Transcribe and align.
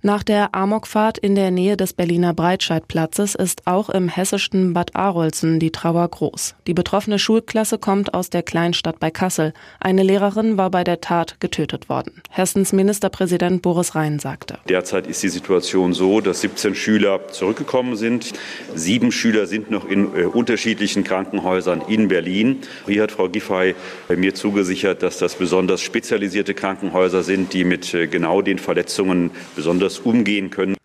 Nach 0.00 0.22
der 0.22 0.54
Amokfahrt 0.54 1.18
in 1.18 1.34
der 1.34 1.50
Nähe 1.50 1.76
des 1.76 1.92
Berliner 1.92 2.32
Breitscheidplatzes 2.32 3.34
ist 3.34 3.66
auch 3.66 3.90
im 3.90 4.08
hessischen 4.08 4.72
Bad 4.72 4.94
Arolsen 4.94 5.58
die 5.58 5.72
Trauer 5.72 6.06
groß. 6.06 6.54
Die 6.68 6.72
betroffene 6.72 7.18
Schulklasse 7.18 7.78
kommt 7.78 8.14
aus 8.14 8.30
der 8.30 8.44
Kleinstadt 8.44 9.00
bei 9.00 9.10
Kassel. 9.10 9.52
Eine 9.80 10.04
Lehrerin 10.04 10.56
war 10.56 10.70
bei 10.70 10.84
der 10.84 11.00
Tat 11.00 11.40
getötet 11.40 11.88
worden. 11.88 12.22
Hessens 12.30 12.72
Ministerpräsident 12.72 13.60
Boris 13.60 13.96
Rhein 13.96 14.20
sagte. 14.20 14.60
Derzeit 14.68 15.08
ist 15.08 15.20
die 15.24 15.30
Situation 15.30 15.92
so, 15.94 16.20
dass 16.20 16.42
17 16.42 16.76
Schüler 16.76 17.26
zurückgekommen 17.32 17.96
sind. 17.96 18.34
Sieben 18.76 19.10
Schüler 19.10 19.48
sind 19.48 19.72
noch 19.72 19.84
in 19.84 20.14
äh, 20.14 20.26
unterschiedlichen 20.26 21.02
Krankenhäusern 21.02 21.82
in 21.88 22.06
Berlin. 22.06 22.60
Hier 22.86 23.02
hat 23.02 23.10
Frau 23.10 23.28
Giffey 23.28 23.74
mir 24.16 24.32
zugesichert, 24.36 25.02
dass 25.02 25.18
das 25.18 25.34
besonders 25.34 25.80
spezialisierte 25.80 26.54
Krankenhäuser 26.54 27.24
sind, 27.24 27.52
die 27.52 27.64
mit 27.64 27.92
äh, 27.94 28.06
genau 28.06 28.42
den 28.42 28.60
Verletzungen 28.60 29.32
besonders 29.56 29.87
anders 29.88 29.98
umgehen 30.00 30.50
können. 30.50 30.76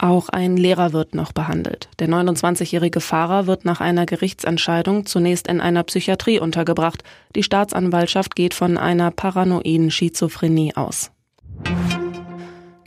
Auch 0.00 0.28
ein 0.28 0.56
Lehrer 0.56 0.92
wird 0.92 1.16
noch 1.16 1.32
behandelt. 1.32 1.88
Der 1.98 2.08
29-jährige 2.08 3.00
Fahrer 3.00 3.48
wird 3.48 3.64
nach 3.64 3.80
einer 3.80 4.06
Gerichtsentscheidung 4.06 5.06
zunächst 5.06 5.48
in 5.48 5.60
einer 5.60 5.82
Psychiatrie 5.82 6.38
untergebracht. 6.38 7.02
Die 7.34 7.42
Staatsanwaltschaft 7.42 8.36
geht 8.36 8.54
von 8.54 8.78
einer 8.78 9.10
paranoiden 9.10 9.90
Schizophrenie 9.90 10.76
aus. 10.76 11.10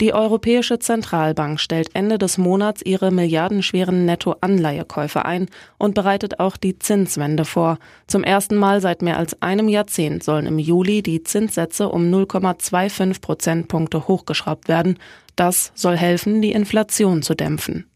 Die 0.02 0.12
Europäische 0.12 0.80
Zentralbank 0.80 1.60
stellt 1.60 1.94
Ende 1.94 2.18
des 2.18 2.36
Monats 2.36 2.82
ihre 2.82 3.12
milliardenschweren 3.12 4.04
Nettoanleihekäufe 4.04 5.24
ein 5.24 5.46
und 5.78 5.94
bereitet 5.94 6.40
auch 6.40 6.56
die 6.56 6.76
Zinswende 6.76 7.44
vor. 7.44 7.78
Zum 8.08 8.24
ersten 8.24 8.56
Mal 8.56 8.80
seit 8.80 9.00
mehr 9.00 9.16
als 9.16 9.40
einem 9.42 9.68
Jahrzehnt 9.68 10.24
sollen 10.24 10.46
im 10.46 10.58
Juli 10.58 11.04
die 11.04 11.22
Zinssätze 11.22 11.88
um 11.88 12.12
0,25 12.12 13.20
Prozentpunkte 13.20 14.08
hochgeschraubt 14.08 14.66
werden. 14.66 14.98
Das 15.36 15.70
soll 15.76 15.96
helfen, 15.96 16.42
die 16.42 16.50
Inflation 16.50 17.22
zu 17.22 17.36
dämpfen. 17.36 17.86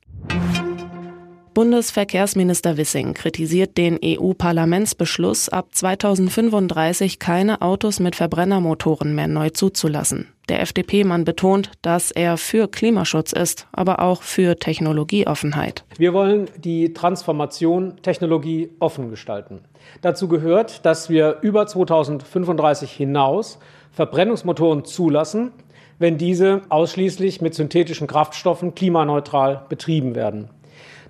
Bundesverkehrsminister 1.56 2.76
Wissing 2.76 3.14
kritisiert 3.14 3.78
den 3.78 3.98
EU-Parlamentsbeschluss, 4.04 5.48
ab 5.48 5.68
2035 5.72 7.18
keine 7.18 7.62
Autos 7.62 7.98
mit 7.98 8.14
Verbrennermotoren 8.14 9.14
mehr 9.14 9.26
neu 9.26 9.48
zuzulassen. 9.48 10.28
Der 10.50 10.60
FDP-Mann 10.60 11.24
betont, 11.24 11.70
dass 11.80 12.10
er 12.10 12.36
für 12.36 12.68
Klimaschutz 12.68 13.32
ist, 13.32 13.68
aber 13.72 14.02
auch 14.02 14.20
für 14.20 14.56
Technologieoffenheit. 14.58 15.84
Wir 15.96 16.12
wollen 16.12 16.50
die 16.62 16.92
Transformation 16.92 17.94
Technologie 18.02 18.68
offen 18.78 19.08
gestalten. 19.08 19.60
Dazu 20.02 20.28
gehört, 20.28 20.84
dass 20.84 21.08
wir 21.08 21.38
über 21.40 21.66
2035 21.66 22.92
hinaus 22.92 23.58
Verbrennungsmotoren 23.92 24.84
zulassen, 24.84 25.52
wenn 25.98 26.18
diese 26.18 26.60
ausschließlich 26.68 27.40
mit 27.40 27.54
synthetischen 27.54 28.06
Kraftstoffen 28.06 28.74
klimaneutral 28.74 29.64
betrieben 29.70 30.14
werden. 30.14 30.50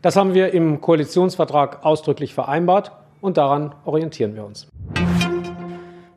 Das 0.02 0.16
haben 0.16 0.34
wir 0.34 0.52
im 0.52 0.80
Koalitionsvertrag 0.80 1.84
ausdrücklich 1.84 2.34
vereinbart 2.34 2.92
und 3.20 3.36
daran 3.36 3.74
orientieren 3.84 4.34
wir 4.34 4.44
uns. 4.44 4.68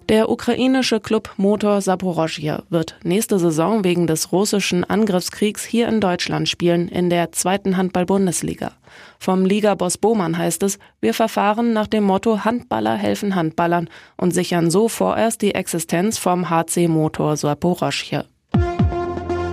Der 0.09 0.27
ukrainische 0.27 0.99
Club 0.99 1.29
Motor 1.37 1.81
Saporosja 1.81 2.63
wird 2.71 2.95
nächste 3.03 3.37
Saison 3.37 3.83
wegen 3.83 4.07
des 4.07 4.31
russischen 4.31 4.83
Angriffskriegs 4.83 5.63
hier 5.63 5.87
in 5.87 6.01
Deutschland 6.01 6.49
spielen, 6.49 6.87
in 6.87 7.11
der 7.11 7.31
zweiten 7.31 7.77
Handball-Bundesliga. 7.77 8.71
Vom 9.19 9.45
Ligaboss 9.45 9.99
Bohmann 9.99 10.35
heißt 10.35 10.63
es, 10.63 10.79
wir 10.99 11.13
verfahren 11.13 11.73
nach 11.73 11.85
dem 11.85 12.05
Motto 12.05 12.43
Handballer 12.43 12.95
helfen 12.95 13.35
Handballern 13.35 13.87
und 14.17 14.33
sichern 14.33 14.71
so 14.71 14.89
vorerst 14.89 15.43
die 15.43 15.53
Existenz 15.53 16.17
vom 16.17 16.49
HC 16.49 16.87
Motor 16.87 17.37
Saporosja. 17.37 18.23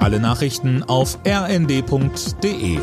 Alle 0.00 0.21
Nachrichten 0.21 0.83
auf 0.84 1.19
rnd.de 1.27 2.78